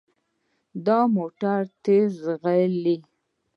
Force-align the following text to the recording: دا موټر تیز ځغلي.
دا 0.85 0.99
موټر 1.15 1.59
تیز 1.83 2.11
ځغلي. 2.25 2.97